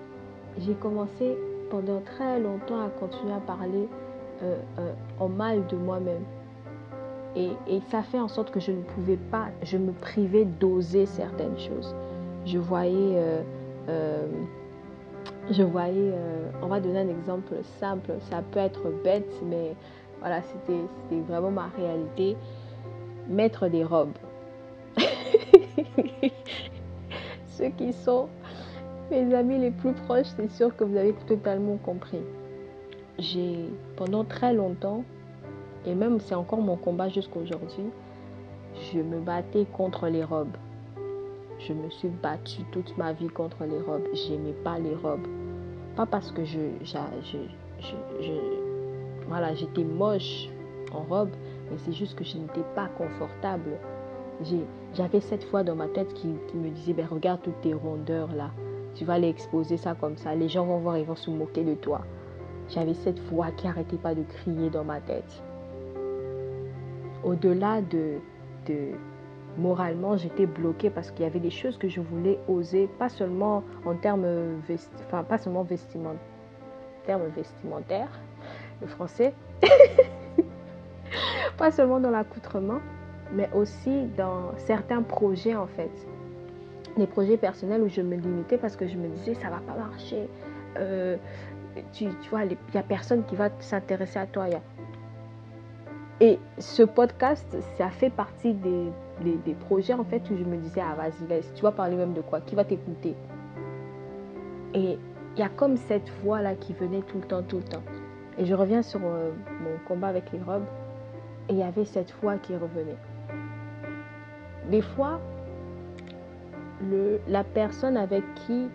j'ai 0.59 0.73
commencé 0.75 1.37
pendant 1.71 2.01
très 2.01 2.41
longtemps 2.41 2.81
à 2.81 2.89
continuer 2.89 3.35
à 3.35 3.41
parler 3.41 3.89
euh, 4.43 4.57
euh, 4.79 4.93
en 5.21 5.29
mal 5.29 5.67
de 5.69 5.77
moi-même. 5.77 6.25
Et, 7.37 7.51
ça 7.91 8.03
fait 8.03 8.21
en 8.21 8.29
sorte 8.29 8.51
que 8.51 8.61
je 8.61 8.71
ne 8.71 8.83
pouvais 8.83 9.17
pas, 9.17 9.47
je 9.63 9.77
me 9.77 9.93
privais 9.93 10.45
d'oser 10.45 11.07
certaines 11.07 11.59
choses. 11.59 11.95
Je 12.47 12.59
voyais, 12.59 13.17
euh, 13.89 14.27
je 15.51 15.63
voyais, 15.65 16.13
on 16.63 16.69
va 16.69 16.79
donner 16.79 17.01
un 17.01 17.09
exemple 17.09 17.55
simple, 17.81 18.13
ça 18.31 18.43
peut 18.53 18.61
être 18.61 18.89
bête, 19.03 19.33
mais 19.45 19.75
voilà, 20.21 20.43
c'était 20.43 21.21
vraiment 21.29 21.51
ma 21.51 21.69
réalité. 21.77 22.37
Mettre 23.29 23.69
des 23.69 23.83
robes. 23.83 24.17
Ceux 27.47 27.71
qui 27.71 27.93
sont 27.93 28.29
mes 29.11 29.35
amis 29.35 29.59
les 29.59 29.71
plus 29.71 29.93
proches, 29.93 30.29
c'est 30.37 30.51
sûr 30.51 30.77
que 30.77 30.85
vous 30.85 30.97
avez 30.97 31.15
totalement 31.27 31.79
compris 31.79 32.21
j'ai 33.19 33.71
pendant 33.97 34.25
très 34.25 34.53
longtemps, 34.53 35.05
et 35.87 35.95
même 35.95 36.21
c'est 36.21 36.35
encore 36.35 36.61
mon 36.61 36.77
combat 36.77 37.09
jusqu'à 37.09 37.39
aujourd'hui, 37.39 37.91
je 38.93 38.99
me 38.99 39.21
battais 39.21 39.67
contre 39.73 40.09
les 40.09 40.25
robes. 40.25 40.57
Je 41.59 41.73
me 41.73 41.89
suis 41.91 42.09
battue 42.09 42.63
toute 42.73 42.97
ma 42.99 43.13
vie 43.13 43.29
contre 43.29 43.65
les 43.65 43.81
robes. 43.81 44.07
J'aimais 44.13 44.55
pas 44.65 44.79
les 44.79 44.95
robes. 44.95 45.27
Pas 45.97 46.07
parce 46.07 46.33
que 46.33 46.45
je, 46.45 46.59
voilà, 49.29 49.55
j'étais 49.55 49.85
moche 49.85 50.49
en 50.93 51.03
robe, 51.03 51.31
mais 51.71 51.79
c'est 51.79 51.93
juste 51.93 52.17
que 52.17 52.25
je 52.25 52.37
n'étais 52.37 52.65
pas 52.75 52.89
confortable. 52.99 53.79
J'avais 54.95 55.21
cette 55.21 55.45
fois 55.45 55.63
dans 55.63 55.77
ma 55.77 55.87
tête 55.87 56.13
qui, 56.15 56.27
me 56.27 56.71
disait, 56.71 56.93
ben, 56.93 57.07
regarde 57.07 57.41
toutes 57.43 57.61
tes 57.61 57.75
rondeurs 57.75 58.33
là. 58.35 58.51
Tu 58.97 59.05
vas 59.05 59.19
les 59.19 59.29
exposer 59.29 59.77
ça 59.77 59.95
comme 59.95 60.17
ça. 60.17 60.35
Les 60.35 60.49
gens 60.49 60.67
vont 60.67 60.79
voir, 60.79 60.99
ils 60.99 61.05
vont 61.05 61.17
se 61.17 61.31
moquer 61.31 61.65
de 61.65 61.75
toi. 61.75 62.03
J'avais 62.69 62.95
cette 62.95 63.21
voix 63.21 63.51
qui 63.53 63.67
n'arrêtait 63.67 63.97
pas 63.97 64.15
de 64.15 64.23
crier 64.23 64.71
dans 64.71 64.85
ma 64.85 65.01
tête. 65.01 65.43
Au-delà 67.23 67.81
de, 67.83 68.19
de 68.67 68.91
moralement, 69.59 70.17
j'étais 70.17 70.47
bloquée 70.47 70.91
parce 70.91 71.11
qu'il 71.11 71.25
y 71.25 71.29
avait 71.29 71.41
des 71.41 71.51
choses 71.51 71.79
que 71.79 71.89
je 71.89 72.01
voulais 72.01 72.39
oser, 72.49 72.89
pas 72.99 73.09
seulement 73.09 73.63
en 73.85 73.95
termes 73.95 74.27
enfin 75.07 75.23
pas 75.25 75.39
seulement 75.39 75.63
vestimentaires, 75.63 76.19
le 78.81 78.87
français, 78.87 79.35
pas 81.57 81.71
seulement 81.71 82.01
dans 82.01 82.11
l'accoutrement, 82.11 82.81
mais 83.33 83.49
aussi 83.55 84.07
dans 84.17 84.57
certains 84.59 85.03
projets 85.03 85.55
en 85.55 85.67
fait. 85.67 85.91
Des 86.97 87.07
projets 87.07 87.37
personnels 87.37 87.83
où 87.83 87.89
je 87.89 88.01
me 88.01 88.17
limitais 88.17 88.59
parce 88.59 88.77
que 88.77 88.87
je 88.87 88.97
me 88.97 89.09
disais 89.09 89.35
ça 89.35 89.51
va 89.51 89.59
pas 89.59 89.75
marcher. 89.75 90.29
Euh, 90.77 91.17
tu, 91.93 92.09
vois, 92.31 92.45
il 92.45 92.57
n'y 92.73 92.81
a 92.81 92.83
personne 92.83 93.25
qui 93.25 93.37
va 93.37 93.51
s'intéresser 93.61 94.19
à 94.19 94.27
toi. 94.27 94.47
Et 96.21 96.39
ce 96.59 96.83
podcast, 96.83 97.57
ça 97.77 97.91
fait 97.91 98.11
partie 98.11 98.55
des, 98.55 98.91
des, 99.21 99.55
projets 99.55 99.95
en 99.95 100.05
fait 100.05 100.23
où 100.31 100.37
je 100.37 100.45
me 100.45 100.57
disais, 100.57 100.81
ah 100.81 100.95
vas-y, 100.95 101.27
laisse, 101.29 101.53
tu 101.55 101.63
vas 101.63 101.73
parler 101.73 101.97
même 101.97 102.13
de 102.13 102.21
quoi 102.21 102.41
Qui 102.41 102.55
va 102.55 102.65
t'écouter? 102.65 103.17
Et 104.75 104.99
il 105.37 105.41
y 105.41 105.43
a 105.43 105.49
comme 105.49 105.77
cette 105.77 106.11
voix-là 106.23 106.55
qui 106.55 106.73
venait 106.73 107.03
tout 107.03 107.19
le 107.19 107.27
temps, 107.27 107.43
tout 107.43 107.57
le 107.57 107.65
temps. 107.65 107.83
Et 108.39 108.45
je 108.45 108.55
reviens 108.55 108.83
sur 108.83 109.01
euh, 109.03 109.33
mon 109.61 109.77
combat 109.87 110.09
avec 110.09 110.31
les 110.33 110.41
robes. 110.41 110.67
Et 111.49 111.53
il 111.53 111.59
y 111.59 111.63
avait 111.63 111.85
cette 111.85 112.15
voix 112.23 112.37
qui 112.39 112.55
revenait. 112.55 112.97
Des 114.71 114.81
fois, 114.81 115.21
le, 116.81 117.21
la 117.29 117.45
personne 117.45 117.97
avec 117.97 118.23
qui 118.35 118.69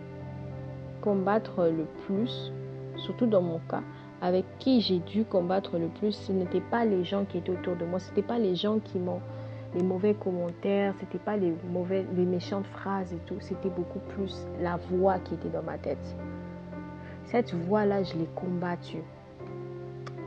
combattre 1.00 1.64
le 1.64 1.84
plus, 2.06 2.52
surtout 3.00 3.26
dans 3.26 3.42
mon 3.42 3.60
cas, 3.68 3.82
avec 4.22 4.44
qui 4.58 4.80
j'ai 4.80 4.98
dû 4.98 5.24
combattre 5.24 5.78
le 5.78 5.88
plus, 5.88 6.12
ce 6.12 6.32
n'étaient 6.32 6.60
pas 6.60 6.84
les 6.84 7.04
gens 7.04 7.24
qui 7.24 7.38
étaient 7.38 7.52
autour 7.52 7.76
de 7.76 7.84
moi, 7.84 7.98
ce 7.98 8.10
n'étaient 8.10 8.22
pas 8.22 8.38
les 8.38 8.54
gens 8.54 8.78
qui 8.78 8.98
m'ont 8.98 9.20
les 9.74 9.82
mauvais 9.82 10.14
commentaires, 10.14 10.94
ce 10.96 11.04
n'était 11.04 11.18
pas 11.18 11.36
les 11.36 11.54
mauvais, 11.72 12.04
les 12.14 12.24
méchantes 12.24 12.66
phrases 12.66 13.12
et 13.12 13.18
tout, 13.26 13.36
c'était 13.40 13.68
beaucoup 13.68 14.00
plus 14.00 14.46
la 14.60 14.76
voix 14.76 15.18
qui 15.18 15.34
était 15.34 15.48
dans 15.48 15.62
ma 15.62 15.78
tête. 15.78 16.16
Cette 17.24 17.54
voix-là, 17.54 18.02
je 18.02 18.14
l'ai 18.14 18.28
combattue. 18.34 19.02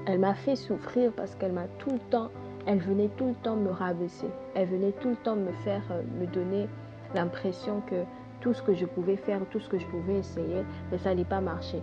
Elle 0.06 0.20
m'a 0.20 0.34
fait 0.34 0.56
souffrir 0.56 1.12
parce 1.12 1.36
qu'elle 1.36 1.52
m'a 1.52 1.68
tout 1.80 1.92
le 1.92 2.00
temps, 2.10 2.30
elle 2.66 2.80
venait 2.80 3.10
tout 3.18 3.28
le 3.28 3.36
temps 3.36 3.58
me 3.58 3.70
rabaisser. 3.70 4.28
Elle 4.56 4.70
venait 4.70 4.94
tout 4.94 5.10
le 5.10 5.16
temps 5.18 5.36
me 5.36 5.52
faire, 5.64 5.84
euh, 5.92 6.02
me 6.20 6.26
donner 6.28 6.68
l'impression 7.14 7.82
que 7.90 8.04
tout 8.40 8.54
ce 8.54 8.62
que 8.62 8.74
je 8.74 8.86
pouvais 8.86 9.18
faire, 9.18 9.42
tout 9.52 9.60
ce 9.60 9.70
que 9.70 9.78
je 9.78 9.86
pouvais 9.88 10.20
essayer, 10.20 10.64
mais 10.92 10.98
ça 10.98 11.10
n'allait 11.10 11.26
pas 11.26 11.42
marcher 11.42 11.82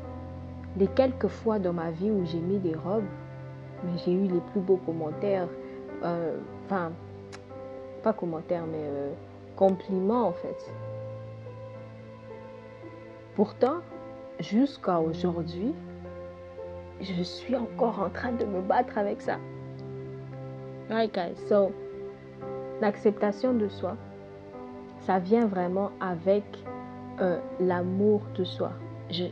les 0.77 0.87
quelques 0.87 1.29
fois 1.29 1.59
dans 1.59 1.73
ma 1.73 1.91
vie 1.91 2.11
où 2.11 2.25
j'ai 2.25 2.39
mis 2.39 2.59
des 2.59 2.75
robes, 2.75 3.05
mais 3.85 3.99
j'ai 4.05 4.13
eu 4.13 4.27
les 4.27 4.41
plus 4.53 4.61
beaux 4.61 4.79
commentaires. 4.79 5.49
Euh, 6.03 6.39
enfin, 6.67 6.93
pas 8.03 8.13
commentaires, 8.13 8.65
mais 8.67 8.83
euh, 8.83 9.13
compliments 9.57 10.29
en 10.29 10.33
fait. 10.33 10.73
Pourtant, 13.35 13.79
jusqu'à 14.39 15.01
aujourd'hui, 15.01 15.75
je 17.01 17.23
suis 17.23 17.57
encore 17.57 18.01
en 18.01 18.11
train 18.11 18.33
de 18.33 18.45
me 18.45 18.61
battre 18.61 18.99
avec 18.99 19.21
ça. 19.21 19.39
Right 20.89 21.13
guys, 21.15 21.37
so 21.49 21.73
l'acceptation 22.81 23.55
de 23.55 23.69
soi, 23.69 23.97
ça 25.01 25.19
vient 25.19 25.47
vraiment 25.47 25.91
avec 26.01 26.45
euh, 27.21 27.39
l'amour 27.61 28.23
de 28.35 28.45
soi 28.45 28.73
je, 29.11 29.25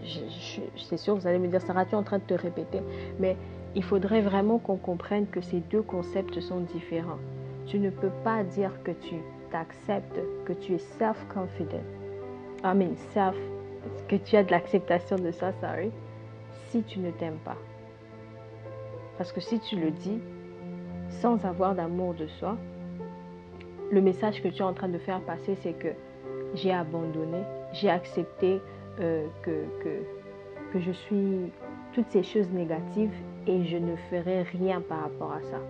c'est 0.76 0.96
sûr, 0.96 1.16
vous 1.16 1.26
allez 1.26 1.38
me 1.38 1.48
dire, 1.48 1.60
Sarah, 1.60 1.84
tu 1.84 1.92
es 1.92 1.94
en 1.94 2.02
train 2.02 2.18
de 2.18 2.24
te 2.24 2.34
répéter. 2.34 2.80
Mais 3.18 3.36
il 3.74 3.84
faudrait 3.84 4.20
vraiment 4.20 4.58
qu'on 4.58 4.76
comprenne 4.76 5.26
que 5.26 5.40
ces 5.40 5.60
deux 5.60 5.82
concepts 5.82 6.40
sont 6.40 6.60
différents. 6.60 7.18
Tu 7.66 7.78
ne 7.78 7.90
peux 7.90 8.10
pas 8.24 8.42
dire 8.44 8.72
que 8.82 8.92
tu 8.92 9.16
t'acceptes, 9.50 10.20
que 10.44 10.52
tu 10.52 10.74
es 10.74 10.78
self-confident. 10.78 11.84
I 12.64 12.74
mean, 12.74 12.96
self, 13.12 13.36
que 14.08 14.16
tu 14.16 14.36
as 14.36 14.44
de 14.44 14.50
l'acceptation 14.50 15.16
de 15.16 15.30
ça, 15.30 15.52
sorry, 15.60 15.90
si 16.66 16.82
tu 16.82 16.98
ne 16.98 17.10
t'aimes 17.10 17.38
pas. 17.44 17.56
Parce 19.16 19.32
que 19.32 19.40
si 19.40 19.60
tu 19.60 19.76
le 19.76 19.90
dis 19.90 20.18
sans 21.08 21.44
avoir 21.44 21.74
d'amour 21.74 22.14
de 22.14 22.26
soi, 22.26 22.56
le 23.90 24.00
message 24.00 24.42
que 24.42 24.48
tu 24.48 24.58
es 24.58 24.64
en 24.64 24.74
train 24.74 24.88
de 24.88 24.98
faire 24.98 25.20
passer, 25.20 25.56
c'est 25.62 25.72
que 25.72 25.88
j'ai 26.54 26.72
abandonné, 26.72 27.42
j'ai 27.72 27.90
accepté 27.90 28.60
euh, 29.00 29.26
que, 29.42 30.78
je 30.78 30.92
suis 30.92 31.52
toutes 31.92 32.10
ces 32.10 32.22
choses 32.22 32.50
négatives 32.50 33.14
et 33.46 33.64
je 33.64 33.76
ne 33.76 33.96
ferai 34.10 34.42
rien 34.42 34.80
par 34.80 35.02
rapport 35.02 35.32
à 35.32 35.40
ça. 35.42 35.60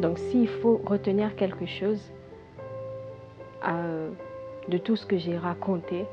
Donc 0.00 0.18
s'il 0.18 0.48
faut 0.48 0.80
retenir 0.86 1.36
quelque 1.36 1.66
chose 1.66 2.00
euh, 3.68 4.10
de 4.68 4.78
tout 4.78 4.96
ce 4.96 5.04
que 5.04 5.18
j'ai 5.18 5.36
raconté, 5.36 6.06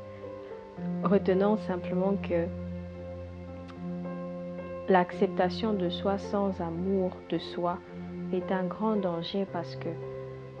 retenons 1.04 1.56
simplement 1.58 2.14
que 2.22 2.46
l'acceptation 4.88 5.74
de 5.74 5.88
soi 5.88 6.18
sans 6.18 6.60
amour 6.60 7.10
de 7.30 7.38
soi 7.38 7.78
est 8.32 8.50
un 8.52 8.64
grand 8.64 8.96
danger 8.96 9.46
parce 9.52 9.76
que 9.76 9.88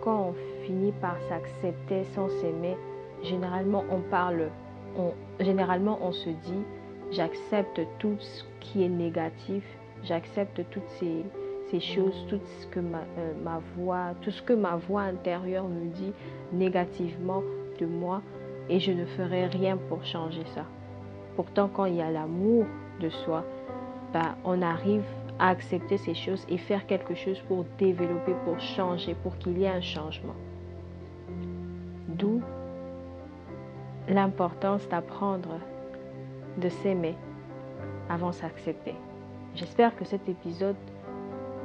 quand 0.02 0.30
on 0.30 0.64
finit 0.64 0.92
par 0.92 1.16
s'accepter 1.28 2.04
sans 2.14 2.28
s'aimer, 2.28 2.76
généralement 3.22 3.84
on 3.90 4.00
parle, 4.10 4.50
généralement 5.40 5.98
on 6.02 6.12
se 6.12 6.30
dit 6.30 6.64
j'accepte 7.10 7.80
tout 7.98 8.16
ce 8.18 8.44
qui 8.60 8.84
est 8.84 8.88
négatif, 8.88 9.64
j'accepte 10.04 10.62
toutes 10.70 10.88
ces, 10.98 11.80
choses, 11.80 12.26
tout 12.28 12.40
ce 12.60 12.66
que 12.68 12.80
euh, 12.80 13.32
ma 13.42 13.60
voix, 13.76 14.14
tout 14.22 14.30
ce 14.30 14.42
que 14.42 14.52
ma 14.52 14.76
voix 14.76 15.02
intérieure 15.02 15.68
me 15.68 15.86
dit 15.86 16.12
négativement 16.52 17.42
de 17.78 17.86
moi 17.86 18.22
et 18.68 18.80
je 18.80 18.92
ne 18.92 19.04
ferai 19.04 19.46
rien 19.46 19.76
pour 19.76 20.04
changer 20.04 20.44
ça. 20.54 20.64
Pourtant, 21.36 21.68
quand 21.72 21.84
il 21.86 21.96
y 21.96 22.02
a 22.02 22.10
l'amour 22.10 22.66
de 23.00 23.08
soi, 23.08 23.44
ben, 24.12 24.36
on 24.44 24.62
arrive 24.62 25.04
à 25.38 25.48
accepter 25.48 25.98
ces 25.98 26.14
choses 26.14 26.44
et 26.48 26.58
faire 26.58 26.86
quelque 26.86 27.14
chose 27.14 27.40
pour 27.46 27.64
développer, 27.78 28.34
pour 28.44 28.58
changer, 28.60 29.14
pour 29.22 29.38
qu'il 29.38 29.58
y 29.58 29.64
ait 29.64 29.68
un 29.68 29.80
changement. 29.80 30.34
D'où 32.08 32.42
l'importance 34.08 34.88
d'apprendre 34.88 35.60
de 36.56 36.68
s'aimer 36.68 37.14
avant 38.08 38.32
s'accepter. 38.32 38.94
J'espère 39.54 39.94
que 39.96 40.04
cet 40.04 40.28
épisode 40.28 40.76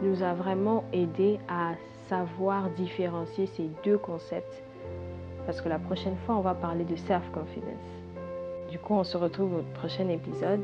nous 0.01 0.23
a 0.23 0.33
vraiment 0.33 0.83
aidé 0.91 1.39
à 1.47 1.73
savoir 2.09 2.69
différencier 2.71 3.45
ces 3.47 3.69
deux 3.83 3.97
concepts 3.97 4.63
parce 5.45 5.61
que 5.61 5.69
la 5.69 5.79
prochaine 5.79 6.15
fois, 6.25 6.35
on 6.35 6.41
va 6.41 6.53
parler 6.53 6.83
de 6.83 6.95
self-confidence. 6.95 7.89
Du 8.71 8.79
coup, 8.79 8.95
on 8.95 9.03
se 9.03 9.17
retrouve 9.17 9.57
au 9.57 9.63
prochain 9.79 10.07
épisode. 10.09 10.63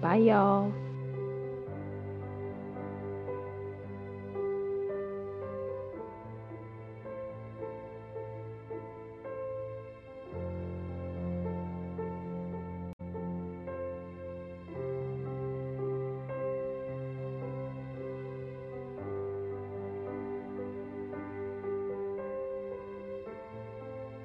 Bye 0.00 0.24
y'all! 0.24 0.85